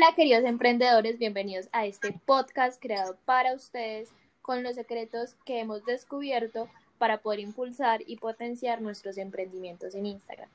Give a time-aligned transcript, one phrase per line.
[0.00, 4.08] Hola queridos emprendedores, bienvenidos a este podcast creado para ustedes
[4.42, 6.68] con los secretos que hemos descubierto
[6.98, 10.48] para poder impulsar y potenciar nuestros emprendimientos en Instagram.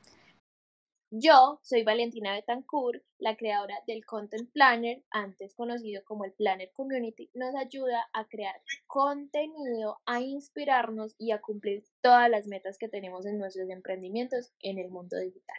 [1.11, 7.29] Yo soy Valentina Betancourt, la creadora del Content Planner, antes conocido como el Planner Community,
[7.33, 8.55] nos ayuda a crear
[8.87, 14.79] contenido, a inspirarnos y a cumplir todas las metas que tenemos en nuestros emprendimientos en
[14.79, 15.57] el mundo digital.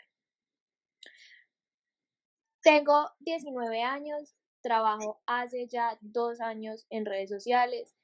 [2.65, 7.95] Tengo 19 años, trabajo hace ya dos años en redes sociales.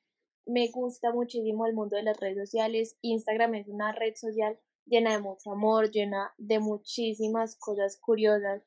[0.45, 2.99] Me gusta muchísimo el mundo de las redes sociales.
[3.01, 8.63] Instagram es una red social llena de mucho amor, llena de muchísimas cosas curiosas.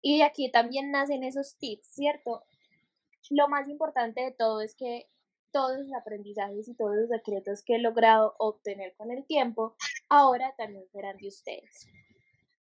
[0.00, 2.44] Y aquí también nacen esos tips, ¿cierto?
[3.30, 5.08] Lo más importante de todo es que
[5.52, 9.76] todos los aprendizajes y todos los secretos que he logrado obtener con el tiempo,
[10.08, 11.86] ahora también serán de ustedes.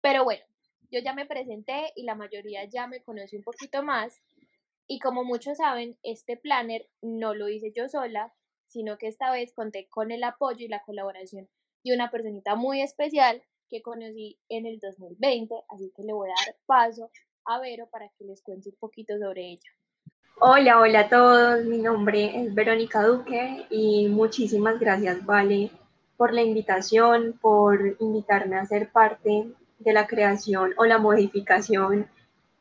[0.01, 0.45] Pero bueno,
[0.91, 4.21] yo ya me presenté y la mayoría ya me conoce un poquito más.
[4.87, 8.33] Y como muchos saben, este planner no lo hice yo sola,
[8.69, 11.49] sino que esta vez conté con el apoyo y la colaboración
[11.85, 16.47] de una personita muy especial que conocí en el 2020, así que le voy a
[16.47, 17.11] dar paso
[17.45, 19.71] a Vero para que les cuente un poquito sobre ella.
[20.39, 25.71] Hola, hola a todos, mi nombre es Verónica Duque y muchísimas gracias, Vale,
[26.17, 29.47] por la invitación, por invitarme a ser parte
[29.79, 32.09] de la creación o la modificación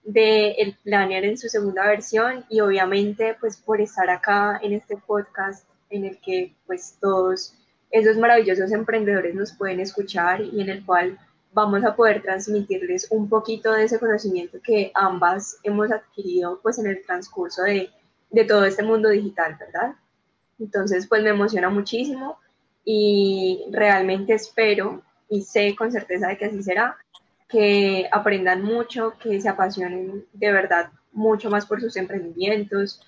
[0.03, 5.67] del planner en su segunda versión y obviamente pues por estar acá en este podcast
[5.89, 7.55] en el que pues todos
[7.89, 11.17] esos maravillosos emprendedores nos pueden escuchar y en el cual
[11.53, 16.87] vamos a poder transmitirles un poquito de ese conocimiento que ambas hemos adquirido pues en
[16.87, 17.89] el transcurso de,
[18.29, 19.95] de todo este mundo digital, ¿verdad?
[20.59, 22.37] Entonces pues me emociona muchísimo
[22.83, 26.97] y realmente espero y sé con certeza de que así será,
[27.47, 33.01] que aprendan mucho, que se apasionen de verdad mucho más por sus emprendimientos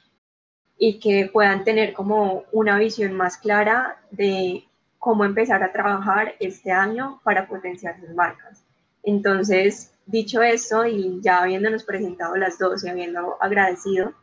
[0.78, 4.64] y que puedan tener como una visión más clara de
[5.00, 8.64] cómo empezar a trabajar este año para potenciar sus marcas.
[9.04, 14.14] Entonces, dicho esto y ya habiéndonos presentado las dos y habiendo agradecido,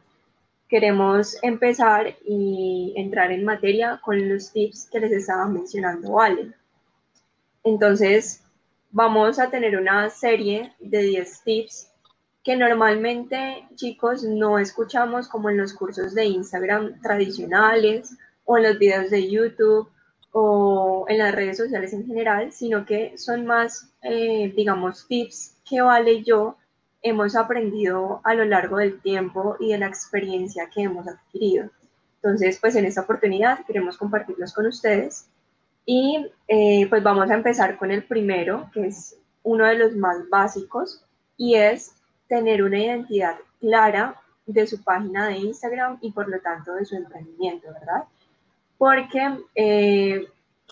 [0.69, 6.53] queremos empezar y entrar en materia con los tips que les estaba mencionando Vale.
[7.65, 8.44] Entonces,
[8.95, 11.91] vamos a tener una serie de 10 tips
[12.45, 18.79] que normalmente, chicos, no escuchamos como en los cursos de Instagram tradicionales o en los
[18.79, 19.89] videos de YouTube
[20.31, 25.81] o en las redes sociales en general, sino que son más, eh, digamos, tips que
[25.81, 26.57] Vale yo
[27.03, 31.69] hemos aprendido a lo largo del tiempo y de la experiencia que hemos adquirido.
[32.23, 35.27] Entonces, pues en esta oportunidad queremos compartirlos con ustedes
[35.87, 40.29] y eh, pues vamos a empezar con el primero, que es uno de los más
[40.31, 41.05] básicos,
[41.37, 41.95] y es
[42.29, 46.97] tener una identidad clara de su página de Instagram y por lo tanto de su
[46.97, 48.05] emprendimiento, ¿verdad?
[48.79, 50.27] Porque eh,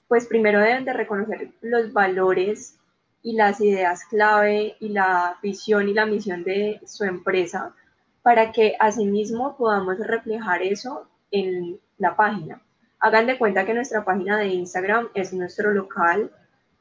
[0.08, 2.76] pues primero deben de reconocer los valores
[3.22, 7.74] y las ideas clave y la visión y la misión de su empresa
[8.22, 12.60] para que asimismo podamos reflejar eso en la página.
[13.02, 16.30] Hagan de cuenta que nuestra página de Instagram es nuestro local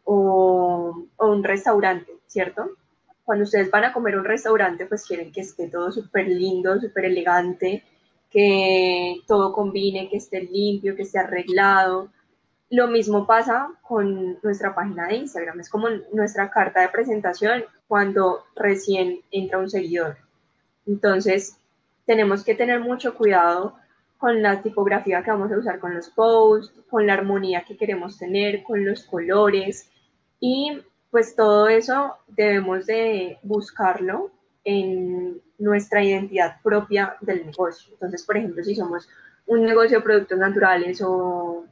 [0.04, 2.70] o, un restaurante, ¿cierto?
[3.26, 7.06] Cuando ustedes van a comer un restaurante, pues quieren que esté todo súper lindo, súper
[7.06, 7.84] elegante,
[8.30, 12.10] que todo combine, que esté limpio, que esté arreglado.
[12.70, 18.44] Lo mismo pasa con nuestra página de Instagram, es como nuestra carta de presentación cuando
[18.56, 20.18] recién entra un seguidor.
[20.86, 21.58] Entonces,
[22.06, 23.81] tenemos que tener mucho cuidado
[24.22, 28.20] con la tipografía que vamos a usar con los posts, con la armonía que queremos
[28.20, 29.90] tener, con los colores
[30.40, 34.30] y pues todo eso debemos de buscarlo
[34.64, 37.94] en nuestra identidad propia del negocio.
[37.94, 39.10] Entonces, por ejemplo, si somos
[39.48, 41.66] un negocio de productos naturales o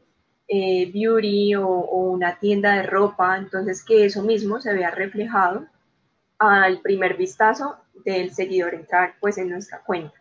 [0.48, 5.68] eh, beauty o, o, una tienda de ropa, entonces que eso mismo se vea reflejado
[6.40, 10.19] al primer vistazo del seguidor entrar pues en nuestra cuenta.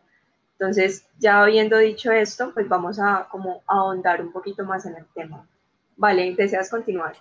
[0.58, 5.06] Entonces, ya habiendo dicho esto, pues vamos a como ahondar un poquito más en el
[5.14, 5.48] tema.
[5.96, 7.16] Vale, ¿deseas continuar?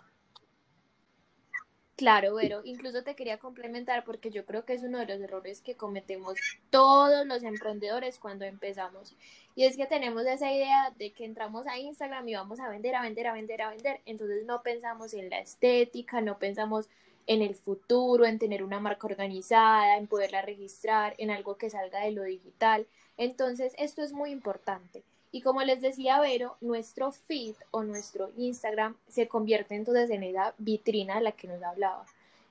[1.95, 5.61] Claro, Vero, incluso te quería complementar porque yo creo que es uno de los errores
[5.61, 6.37] que cometemos
[6.69, 9.15] todos los emprendedores cuando empezamos.
[9.55, 12.95] Y es que tenemos esa idea de que entramos a Instagram y vamos a vender,
[12.95, 14.01] a vender, a vender, a vender.
[14.05, 16.87] Entonces no pensamos en la estética, no pensamos
[17.25, 22.01] en el futuro, en tener una marca organizada, en poderla registrar, en algo que salga
[22.01, 22.85] de lo digital.
[23.17, 25.03] Entonces, esto es muy importante.
[25.31, 30.55] Y como les decía Vero, nuestro feed o nuestro Instagram se convierte entonces en esa
[30.57, 32.05] vitrina de la que nos hablaba.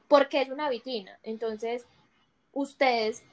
[0.08, 1.18] porque es una vitrina?
[1.24, 1.84] Entonces,
[2.52, 3.24] ustedes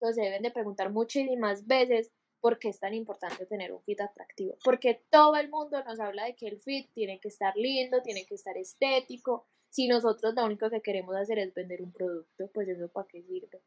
[0.00, 2.10] se deben de preguntar muchísimas veces
[2.40, 4.56] por qué es tan importante tener un fit atractivo.
[4.64, 8.24] Porque todo el mundo nos habla de que el fit tiene que estar lindo, tiene
[8.24, 9.44] que estar estético.
[9.68, 13.22] Si nosotros lo único que queremos hacer es vender un producto, pues eso para qué
[13.22, 13.60] sirve.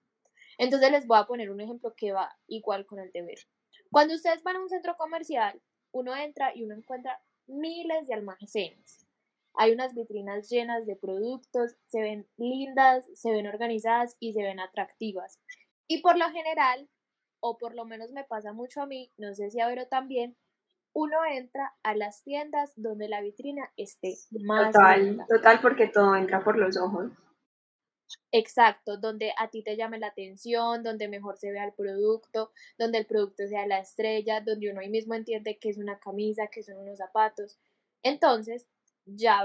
[0.58, 3.38] Entonces les voy a poner un ejemplo que va igual con el deber.
[3.92, 5.62] Cuando ustedes van a un centro comercial,
[5.92, 9.08] uno entra y uno encuentra miles de almacenes.
[9.56, 14.60] Hay unas vitrinas llenas de productos, se ven lindas, se ven organizadas y se ven
[14.60, 15.40] atractivas.
[15.88, 16.90] Y por lo general,
[17.40, 20.36] o por lo menos me pasa mucho a mí, no sé si a Vero también,
[20.94, 26.44] uno entra a las tiendas donde la vitrina esté más total, Total, porque todo entra
[26.44, 27.12] por los ojos.
[28.32, 32.98] Exacto, donde a ti te llame la atención, donde mejor se vea el producto, donde
[32.98, 36.64] el producto sea la estrella, donde uno ahí mismo entiende que es una camisa, que
[36.64, 37.60] son unos zapatos.
[38.02, 38.68] Entonces,
[39.06, 39.44] ya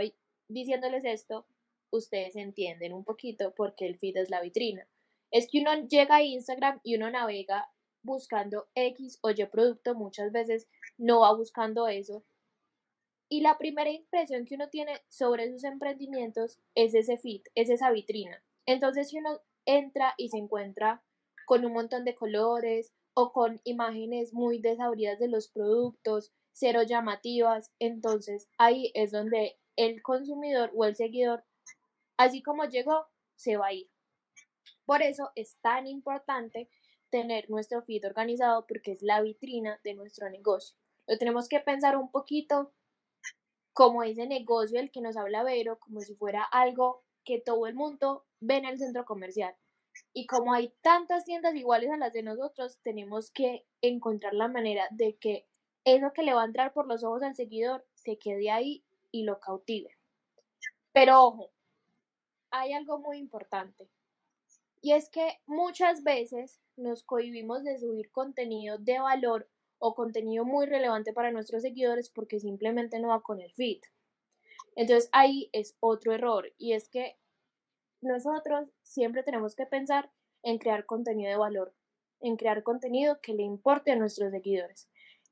[0.48, 1.46] diciéndoles esto,
[1.90, 4.88] ustedes entienden un poquito por qué el feed es la vitrina.
[5.30, 7.70] Es que uno llega a Instagram y uno navega
[8.02, 10.66] buscando X o Y producto, muchas veces
[10.96, 12.24] no va buscando eso.
[13.30, 17.90] Y la primera impresión que uno tiene sobre sus emprendimientos es ese feed, es esa
[17.90, 18.42] vitrina.
[18.68, 21.02] Entonces, si uno entra y se encuentra
[21.46, 27.72] con un montón de colores o con imágenes muy desabridas de los productos, cero llamativas,
[27.78, 31.44] entonces ahí es donde el consumidor o el seguidor,
[32.18, 33.06] así como llegó,
[33.36, 33.88] se va a ir.
[34.84, 36.68] Por eso es tan importante
[37.08, 40.76] tener nuestro feed organizado porque es la vitrina de nuestro negocio.
[41.06, 42.74] Lo tenemos que pensar un poquito
[43.72, 47.74] como ese negocio el que nos habla Vero, como si fuera algo que todo el
[47.74, 49.54] mundo ve en el centro comercial.
[50.12, 54.86] Y como hay tantas tiendas iguales a las de nosotros, tenemos que encontrar la manera
[54.90, 55.46] de que
[55.84, 59.24] eso que le va a entrar por los ojos al seguidor se quede ahí y
[59.24, 59.96] lo cautive.
[60.92, 61.50] Pero ojo,
[62.50, 63.88] hay algo muy importante.
[64.80, 69.48] Y es que muchas veces nos cohibimos de subir contenido de valor
[69.78, 73.80] o contenido muy relevante para nuestros seguidores porque simplemente no va con el feed.
[74.76, 77.16] Entonces ahí es otro error y es que
[78.00, 80.10] nosotros siempre tenemos que pensar
[80.42, 81.74] en crear contenido de valor,
[82.20, 84.88] en crear contenido que le importe a nuestros seguidores.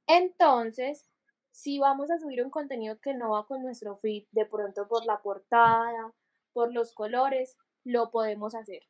[0.06, 1.08] Entonces,
[1.50, 5.06] si vamos a subir un contenido que no va con nuestro feed, de pronto por
[5.06, 6.12] la portada,
[6.52, 8.82] por los colores, lo podemos hacer.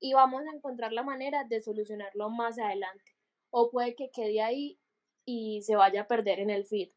[0.00, 3.16] Y vamos a encontrar la manera de solucionarlo más adelante.
[3.50, 4.78] O puede que quede ahí
[5.24, 6.90] y se vaya a perder en el feed.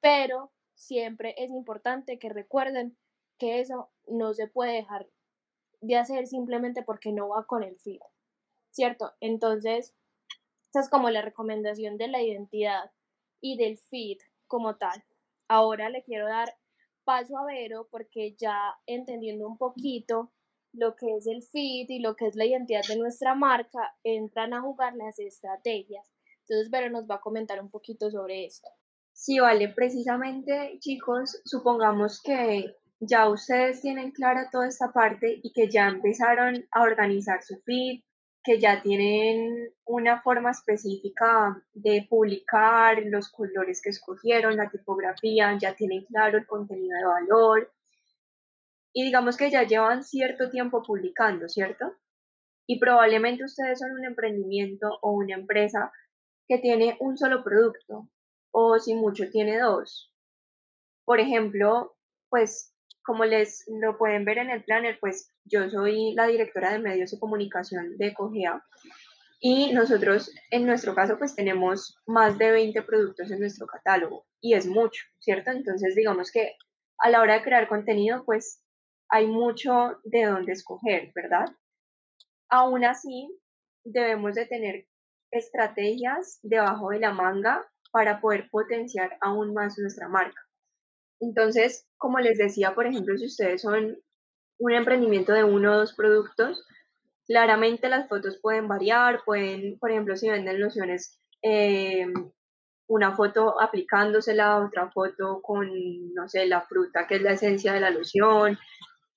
[0.00, 2.96] Pero siempre es importante que recuerden
[3.38, 5.08] que eso no se puede dejar
[5.86, 8.00] de hacer simplemente porque no va con el feed.
[8.70, 9.12] ¿Cierto?
[9.20, 9.94] Entonces,
[10.70, 12.90] esa es como la recomendación de la identidad
[13.40, 15.04] y del feed como tal.
[15.48, 16.56] Ahora le quiero dar
[17.04, 20.32] paso a Vero porque ya entendiendo un poquito
[20.72, 24.54] lo que es el feed y lo que es la identidad de nuestra marca, entran
[24.54, 26.10] a jugar las estrategias.
[26.40, 28.68] Entonces Vero nos va a comentar un poquito sobre esto.
[29.12, 32.74] Sí, vale, precisamente chicos, supongamos que
[33.06, 38.02] ya ustedes tienen clara toda esta parte y que ya empezaron a organizar su feed,
[38.42, 45.74] que ya tienen una forma específica de publicar, los colores que escogieron, la tipografía, ya
[45.74, 47.72] tienen claro el contenido de valor
[48.92, 51.96] y digamos que ya llevan cierto tiempo publicando, ¿cierto?
[52.66, 55.92] Y probablemente ustedes son un emprendimiento o una empresa
[56.46, 58.08] que tiene un solo producto
[58.52, 60.12] o si mucho tiene dos.
[61.04, 61.96] Por ejemplo,
[62.28, 62.73] pues
[63.04, 67.10] como les lo pueden ver en el planner, pues yo soy la directora de medios
[67.10, 68.64] de comunicación de Cogea
[69.40, 74.54] y nosotros en nuestro caso pues tenemos más de 20 productos en nuestro catálogo y
[74.54, 75.50] es mucho, ¿cierto?
[75.50, 76.56] Entonces digamos que
[76.98, 78.62] a la hora de crear contenido pues
[79.10, 81.46] hay mucho de dónde escoger, ¿verdad?
[82.48, 83.28] Aún así
[83.84, 84.86] debemos de tener
[85.30, 90.43] estrategias debajo de la manga para poder potenciar aún más nuestra marca.
[91.20, 93.98] Entonces, como les decía, por ejemplo, si ustedes son
[94.58, 96.66] un emprendimiento de uno o dos productos,
[97.26, 102.06] claramente las fotos pueden variar, pueden, por ejemplo, si venden lociones, eh,
[102.86, 105.68] una foto aplicándosela, otra foto con,
[106.14, 108.58] no sé, la fruta que es la esencia de la loción,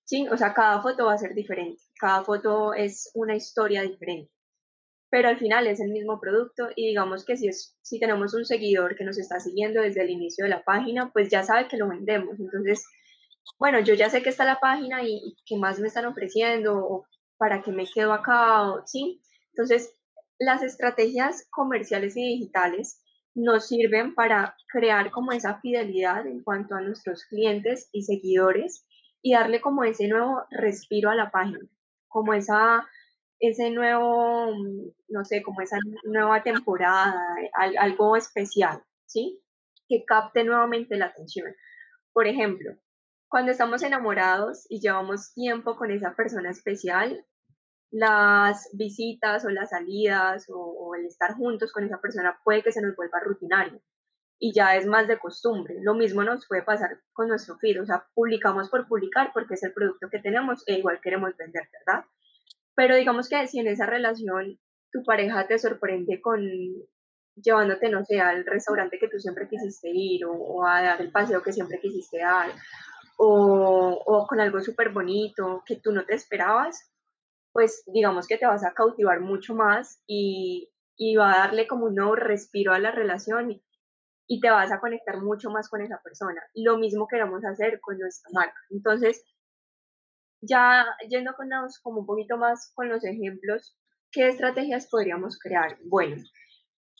[0.05, 0.27] ¿sí?
[0.29, 4.31] O sea, cada foto va a ser diferente, cada foto es una historia diferente
[5.09, 8.95] pero al final es el mismo producto y digamos que si, si tenemos un seguidor
[8.95, 11.87] que nos está siguiendo desde el inicio de la página, pues ya sabe que lo
[11.87, 12.39] vendemos.
[12.39, 12.85] Entonces,
[13.59, 17.07] bueno, yo ya sé que está la página y, qué más me están ofreciendo o
[17.37, 19.21] para qué me quedo acá, ¿sí?
[19.53, 19.95] Entonces,
[20.39, 23.01] las estrategias comerciales y digitales
[23.33, 28.85] nos sirven para crear como esa fidelidad en cuanto a nuestros clientes y seguidores
[29.21, 31.59] y darle como ese nuevo respiro a la página,
[32.07, 32.85] como esa
[33.39, 34.51] ese nuevo,
[35.09, 37.15] no sé, como esa nueva temporada,
[37.79, 39.41] algo especial, ¿sí?
[39.87, 41.53] Que capte nuevamente la atención.
[42.13, 42.75] Por ejemplo,
[43.29, 47.25] cuando estamos enamorados y llevamos tiempo con esa persona especial,
[47.91, 52.81] las visitas o las salidas o, el estar juntos con esa persona puede que se
[52.81, 53.81] nos vuelva rutinario
[54.39, 55.75] y ya es más de costumbre.
[55.81, 59.63] Lo mismo nos puede pasar con nuestro feed, o sea, publicamos por publicar porque es
[59.63, 62.05] el producto que tenemos e igual queremos vender, ¿verdad?
[62.77, 64.59] Pero digamos que si en esa relación
[64.91, 66.39] tu pareja te sorprende con
[67.35, 71.41] llevándote, no sé, al restaurante que tú siempre quisiste ir o, a dar el paseo
[71.41, 72.51] que siempre quisiste dar
[73.17, 76.91] o, o con algo súper bonito que tú no te esperabas,
[77.51, 81.87] pues digamos que te vas a cautivar mucho más y, y va a darle como
[81.87, 83.63] un nuevo respiro a la relación y,
[84.27, 86.43] y te vas a conectar mucho más con esa persona.
[86.53, 88.59] Lo mismo queremos hacer con nuestra marca.
[88.69, 89.23] Entonces,
[90.41, 91.49] ya yendo con
[91.81, 93.75] como un poquito más con los ejemplos,
[94.11, 95.77] ¿qué estrategias podríamos crear?
[95.85, 96.23] Bueno,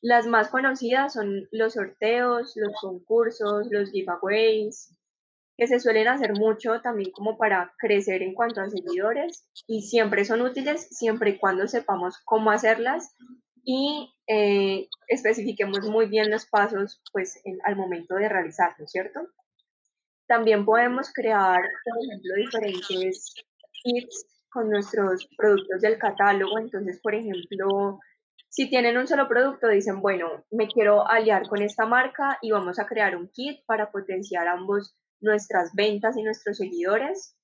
[0.02, 4.96] las más conocidas son los sorteos, los concursos, los giveaways,
[5.58, 10.24] que se suelen hacer mucho también como para crecer en cuanto a seguidores y siempre
[10.24, 13.16] son útiles siempre y cuando sepamos cómo hacerlas
[13.64, 19.20] y eh, especifiquemos muy bien los pasos pues al momento de realizarlo, ¿cierto?
[20.28, 23.34] También podemos crear, por ejemplo, diferentes
[23.84, 26.60] kits con nuestros productos del catálogo.
[26.60, 28.00] Entonces, por ejemplo,
[28.50, 32.80] si tienen un solo producto, dicen, bueno, me quiero aliar con esta marca y vamos
[32.80, 37.36] a crear un kit para potenciar ambos nuestras ventas y nuestros seguidores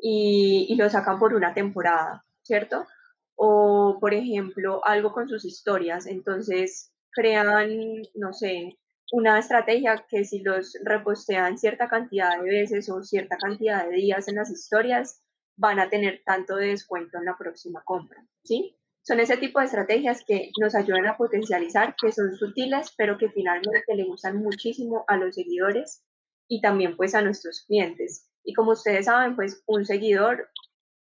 [0.00, 2.86] y, y lo sacan por una temporada, ¿cierto?
[3.34, 6.06] O, por ejemplo, algo con sus historias.
[6.06, 8.78] Entonces, crean, no sé,
[9.12, 14.28] una estrategia que si los repostean cierta cantidad de veces o cierta cantidad de días
[14.28, 15.22] en las historias,
[15.56, 18.76] van a tener tanto de descuento en la próxima compra, ¿sí?
[19.02, 23.30] Son ese tipo de estrategias que nos ayudan a potencializar, que son sutiles, pero que
[23.30, 26.04] finalmente le gustan muchísimo a los seguidores
[26.46, 28.28] y también pues a nuestros clientes.
[28.44, 30.50] Y como ustedes saben, pues un seguidor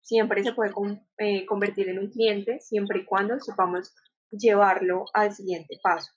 [0.01, 0.71] siempre se puede
[1.17, 3.93] eh, convertir en un cliente siempre y cuando sepamos
[4.31, 6.11] llevarlo al siguiente paso.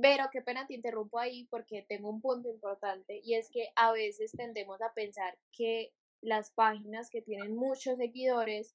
[0.00, 3.92] Pero qué pena te interrumpo ahí porque tengo un punto importante y es que a
[3.92, 8.74] veces tendemos a pensar que las páginas que tienen muchos seguidores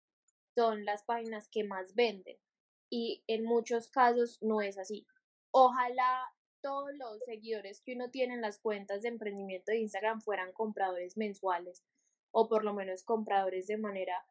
[0.54, 2.38] son las páginas que más venden
[2.90, 5.08] y en muchos casos no es así.
[5.52, 6.22] Ojalá
[6.62, 11.18] todos los seguidores que uno tiene en las cuentas de emprendimiento de Instagram fueran compradores
[11.18, 11.84] mensuales
[12.32, 14.26] o por lo menos compradores de manera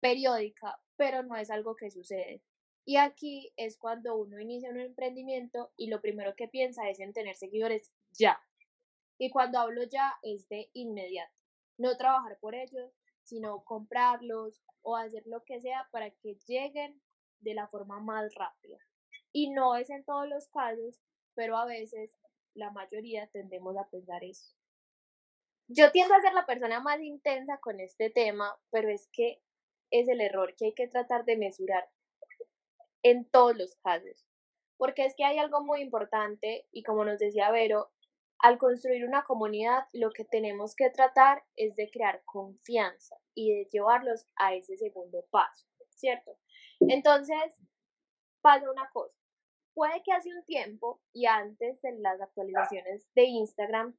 [0.00, 2.42] periódica, pero no es algo que sucede.
[2.88, 7.12] Y aquí es cuando uno inicia un emprendimiento y lo primero que piensa es en
[7.12, 8.40] tener seguidores ya.
[9.18, 11.36] Y cuando hablo ya es de inmediato.
[11.76, 12.90] No trabajar por ellos,
[13.24, 16.98] sino comprarlos o hacer lo que sea para que lleguen
[17.40, 18.78] de la forma más rápida.
[19.32, 20.98] Y no es en todos los casos,
[21.34, 22.10] pero a veces
[22.54, 24.56] la mayoría tendemos a pensar eso.
[25.66, 29.42] Yo tiendo a ser la persona más intensa con este tema, pero es que
[29.90, 31.86] es el error que hay que tratar de mesurar
[33.10, 34.26] en todos los casos.
[34.76, 37.90] Porque es que hay algo muy importante y como nos decía Vero,
[38.38, 43.68] al construir una comunidad lo que tenemos que tratar es de crear confianza y de
[43.70, 46.38] llevarlos a ese segundo paso, ¿cierto?
[46.80, 47.58] Entonces,
[48.40, 49.18] pasa una cosa.
[49.74, 53.96] Puede que hace un tiempo y antes de las actualizaciones de Instagram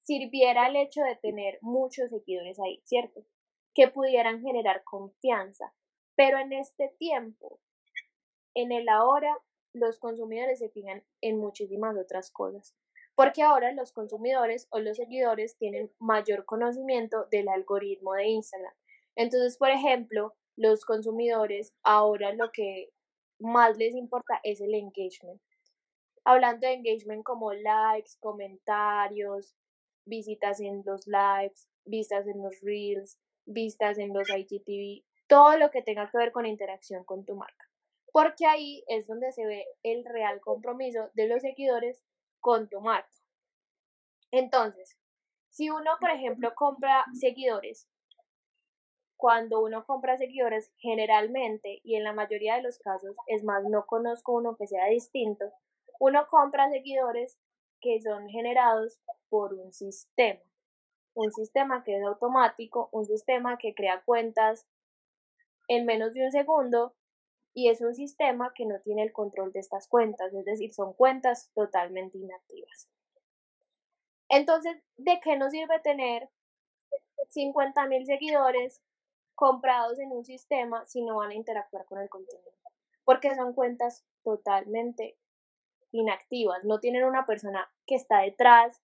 [0.00, 3.24] sirviera el hecho de tener muchos seguidores ahí, ¿cierto?
[3.74, 5.74] Que pudieran generar confianza,
[6.20, 7.60] pero en este tiempo,
[8.54, 9.38] en el ahora,
[9.72, 12.76] los consumidores se fijan en muchísimas otras cosas.
[13.14, 18.74] Porque ahora los consumidores o los seguidores tienen mayor conocimiento del algoritmo de Instagram.
[19.16, 22.92] Entonces, por ejemplo, los consumidores ahora lo que
[23.38, 25.40] más les importa es el engagement.
[26.24, 29.54] Hablando de engagement como likes, comentarios,
[30.04, 35.80] visitas en los lives, vistas en los reels, vistas en los IGTV, todo lo que
[35.80, 37.70] tenga que ver con interacción con tu marca.
[38.12, 42.02] Porque ahí es donde se ve el real compromiso de los seguidores
[42.40, 43.08] con tu marca.
[44.32, 44.98] Entonces,
[45.48, 47.88] si uno, por ejemplo, compra seguidores,
[49.16, 53.86] cuando uno compra seguidores, generalmente, y en la mayoría de los casos, es más, no
[53.86, 55.44] conozco uno que sea distinto,
[56.00, 57.38] uno compra seguidores
[57.80, 60.40] que son generados por un sistema.
[61.14, 64.66] Un sistema que es automático, un sistema que crea cuentas
[65.70, 66.96] en menos de un segundo
[67.54, 70.94] y es un sistema que no tiene el control de estas cuentas, es decir, son
[70.94, 72.88] cuentas totalmente inactivas.
[74.28, 76.28] Entonces, ¿de qué nos sirve tener
[77.28, 78.82] 50 mil seguidores
[79.36, 82.52] comprados en un sistema si no van a interactuar con el contenido.
[83.04, 85.16] Porque son cuentas totalmente
[85.92, 88.82] inactivas, no tienen una persona que está detrás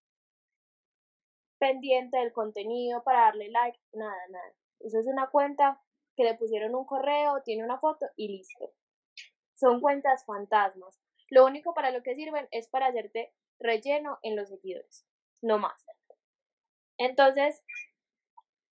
[1.59, 4.55] pendiente del contenido para darle like, nada, nada.
[4.81, 5.83] Eso es una cuenta
[6.17, 8.73] que le pusieron un correo, tiene una foto y listo.
[9.55, 10.99] Son cuentas fantasmas.
[11.29, 15.07] Lo único para lo que sirven es para hacerte relleno en los seguidores,
[15.43, 15.85] no más.
[16.99, 17.63] Entonces,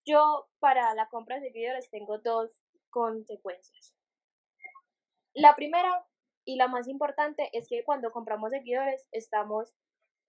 [0.06, 2.58] yo para la compra de seguidores tengo dos
[2.90, 3.94] consecuencias.
[5.34, 6.06] La primera
[6.44, 9.74] y la más importante es que cuando compramos seguidores estamos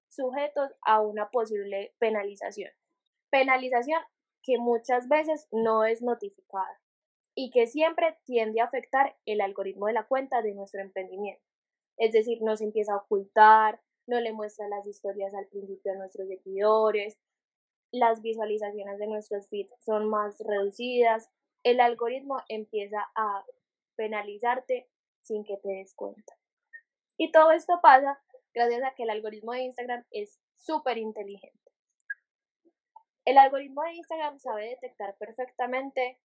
[0.07, 2.71] sujetos a una posible penalización.
[3.29, 4.01] Penalización
[4.41, 6.79] que muchas veces no es notificada
[7.35, 11.43] y que siempre tiende a afectar el algoritmo de la cuenta de nuestro emprendimiento.
[11.97, 16.27] Es decir, nos empieza a ocultar, no le muestra las historias al principio a nuestros
[16.27, 17.17] seguidores,
[17.91, 21.29] las visualizaciones de nuestros feeds son más reducidas,
[21.63, 23.45] el algoritmo empieza a
[23.95, 24.87] penalizarte
[25.21, 26.37] sin que te des cuenta.
[27.17, 28.21] Y todo esto pasa
[28.53, 31.71] gracias a que el algoritmo de Instagram es súper inteligente.
[33.25, 36.19] El algoritmo de Instagram sabe detectar perfectamente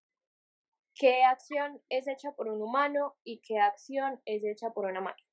[1.00, 5.30] qué acción es hecha por un humano y qué acción es hecha por una máquina.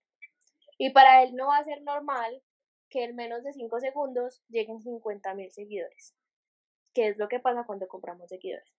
[0.77, 2.41] Y para él no va a ser normal
[2.89, 6.15] que en menos de 5 segundos lleguen 50.000 seguidores,
[6.93, 8.71] que es lo que pasa cuando compramos seguidores.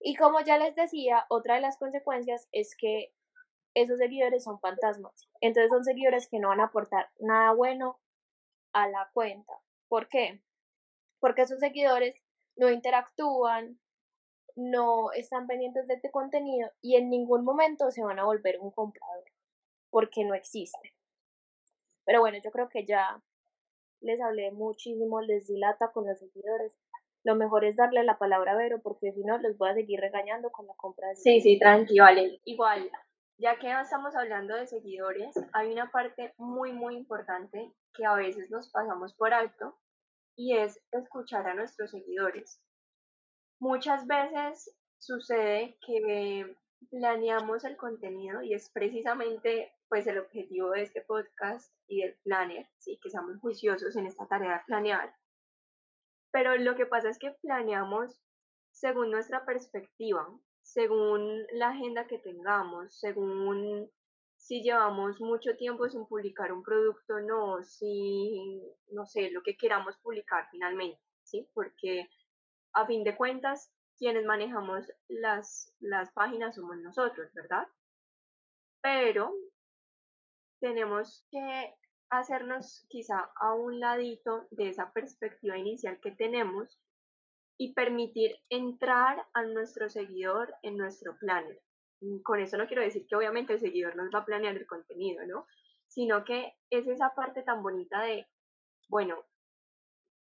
[0.00, 3.12] Y como ya les decía, otra de las consecuencias es que
[3.74, 5.28] esos seguidores son fantasmas.
[5.42, 8.00] Entonces son seguidores que no van a aportar nada bueno
[8.72, 9.52] a la cuenta.
[9.88, 10.40] ¿Por qué?
[11.20, 12.14] Porque esos seguidores
[12.56, 13.78] no interactúan,
[14.58, 18.72] no están pendientes de este contenido y en ningún momento se van a volver un
[18.72, 19.24] comprador,
[19.88, 20.94] porque no existe.
[22.04, 23.22] Pero bueno, yo creo que ya
[24.00, 26.72] les hablé muchísimo, les dilata con los seguidores.
[27.22, 30.00] Lo mejor es darle la palabra a Vero, porque si no, les voy a seguir
[30.00, 32.40] regañando con la compra de Sí, sí, tranqui, vale.
[32.44, 32.90] Igual,
[33.38, 38.50] ya que estamos hablando de seguidores, hay una parte muy, muy importante que a veces
[38.50, 39.78] nos pasamos por alto
[40.36, 42.60] y es escuchar a nuestros seguidores.
[43.60, 46.56] Muchas veces sucede que
[46.90, 52.68] planeamos el contenido y es precisamente pues el objetivo de este podcast y del planner,
[52.78, 52.98] ¿sí?
[53.02, 55.14] que seamos juiciosos en esta tarea de planear.
[56.30, 58.20] Pero lo que pasa es que planeamos
[58.70, 60.28] según nuestra perspectiva,
[60.62, 63.90] según la agenda que tengamos, según
[64.36, 69.96] si llevamos mucho tiempo sin publicar un producto, no, si, no sé, lo que queramos
[69.98, 71.48] publicar finalmente, ¿sí?
[71.54, 72.08] Porque
[72.78, 77.66] a fin de cuentas, quienes manejamos las, las páginas somos nosotros, ¿verdad?
[78.80, 79.34] Pero
[80.60, 81.74] tenemos que
[82.08, 86.80] hacernos quizá a un ladito de esa perspectiva inicial que tenemos
[87.58, 91.60] y permitir entrar a nuestro seguidor en nuestro planner.
[92.22, 95.26] Con eso no quiero decir que obviamente el seguidor nos va a planear el contenido,
[95.26, 95.46] ¿no?
[95.88, 98.28] Sino que es esa parte tan bonita de,
[98.88, 99.24] bueno,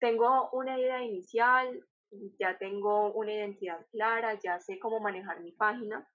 [0.01, 1.87] tengo una idea inicial,
[2.39, 6.09] ya tengo una identidad clara, ya sé cómo manejar mi página,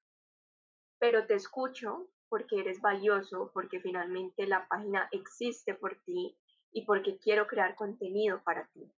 [0.99, 6.37] pero te escucho porque eres valioso, porque finalmente la página existe por ti
[6.71, 8.91] y porque quiero crear contenido para ti.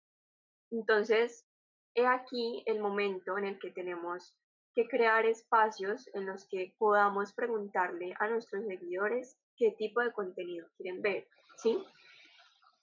[0.71, 1.49] Entonces,
[1.95, 4.35] He aquí el momento en el que tenemos
[4.75, 10.67] que crear espacios en los que podamos preguntarle a nuestros seguidores qué tipo de contenido
[10.77, 11.83] quieren ver, ¿sí?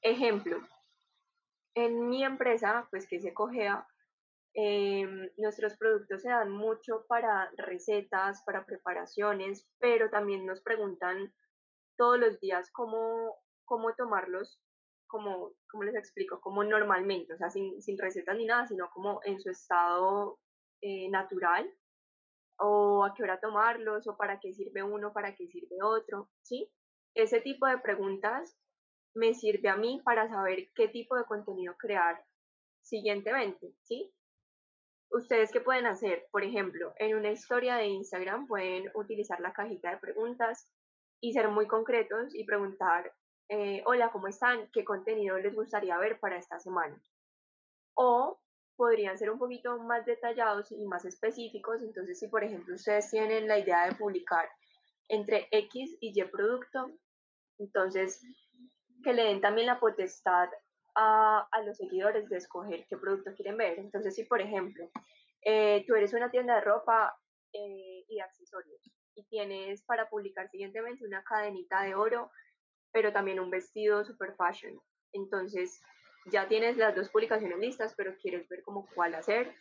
[0.03, 0.61] Ejemplo,
[1.75, 3.87] en mi empresa, pues que se cogea,
[4.59, 11.33] em, nuestros productos se dan mucho para recetas, para preparaciones, pero también nos preguntan
[11.99, 14.59] todos los días cómo, cómo tomarlos
[15.07, 15.53] como,
[15.85, 19.51] les explico, como normalmente, o sea, sin, sin recetas ni nada, sino como en su
[19.51, 20.39] estado
[20.81, 21.71] eh, natural,
[22.59, 26.71] o a qué hora tomarlos, o para qué sirve uno, para qué sirve otro, ¿sí?
[27.15, 28.57] Ese tipo de preguntas
[29.15, 32.25] me sirve a mí para saber qué tipo de contenido crear
[32.83, 34.13] siguientemente, ¿sí?
[35.11, 36.27] ¿Ustedes qué pueden hacer?
[36.31, 40.71] Por ejemplo, en una historia de Instagram pueden utilizar la cajita de preguntas
[41.21, 43.13] y ser muy concretos y preguntar
[43.49, 44.69] eh, hola, ¿cómo están?
[44.73, 47.01] ¿Qué contenido les gustaría ver para esta semana?
[47.95, 48.41] O
[48.75, 51.81] podrían ser un poquito más detallados y más específicos.
[51.81, 54.49] Entonces, si por ejemplo ustedes tienen la idea de publicar
[55.09, 56.91] entre X y Y producto,
[57.59, 58.21] entonces
[59.05, 60.49] que le den también la potestad
[60.97, 63.79] a, los seguidores de escoger qué producto quieren ver.
[63.79, 64.91] Entonces, si por ejemplo
[65.43, 67.17] eh, tú eres una tienda de ropa
[67.53, 68.81] eh, y accesorios
[69.15, 72.31] y tienes para publicar siguientemente una cadenita de oro
[72.97, 74.81] pero también un vestido super fashion.
[75.13, 75.83] Entonces,
[76.33, 79.55] ya tienes las dos publicaciones listas, pero quieres ver como cuál hacer.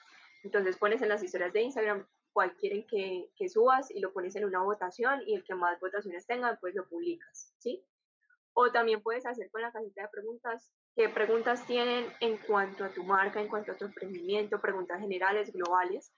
[0.46, 4.38] Entonces pones en las historias de Instagram cuál quieren que, que, subas y lo pones
[4.38, 7.86] en una votación y el que más votaciones tenga, pues lo publicas, ¿sí?
[8.58, 12.90] O también puedes hacer con la cajita de preguntas qué preguntas tienen en cuanto a
[12.90, 16.14] tu marca, en cuanto a tu emprendimiento, preguntas generales, globales.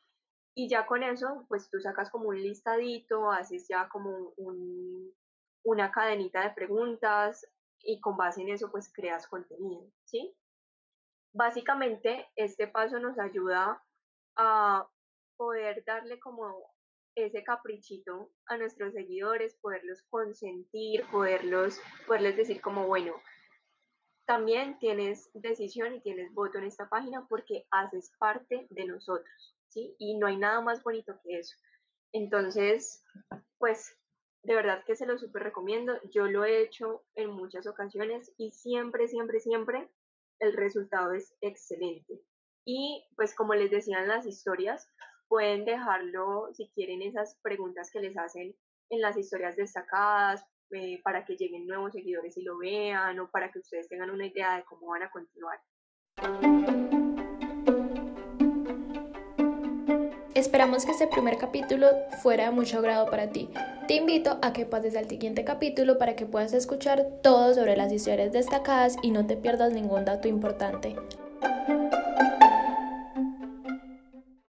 [0.55, 5.13] Y ya con eso, pues tú sacas como un listadito, haces ya como un,
[5.63, 7.45] una cadenita de preguntas
[7.79, 10.35] y con base en eso pues creas contenido, ¿sí?
[11.33, 13.83] Básicamente este paso nos ayuda
[14.35, 14.87] a
[15.37, 16.71] poder darle como
[17.17, 23.13] ese caprichito a nuestros seguidores, poderlos consentir, poderlos, poderles decir como, bueno,
[24.25, 29.95] también tienes decisión y tienes voto en esta página porque haces parte de nosotros, ¿sí?
[29.97, 31.55] Y no hay nada más bonito que eso.
[32.13, 33.03] Entonces,
[33.57, 33.97] pues
[34.43, 35.99] de verdad que se lo súper recomiendo.
[36.11, 39.89] Yo lo he hecho en muchas ocasiones y siempre, siempre, siempre
[40.39, 42.21] el resultado es excelente.
[42.65, 44.89] Y pues como les decía en las historias,
[45.27, 48.55] pueden dejarlo si quieren esas preguntas que les hacen
[48.89, 53.51] en las historias destacadas eh, para que lleguen nuevos seguidores y lo vean o para
[53.51, 55.59] que ustedes tengan una idea de cómo van a continuar.
[60.33, 61.87] Esperamos que este primer capítulo
[62.21, 63.49] fuera de mucho agrado para ti.
[63.87, 67.91] Te invito a que pases al siguiente capítulo para que puedas escuchar todo sobre las
[67.91, 70.95] historias destacadas y no te pierdas ningún dato importante.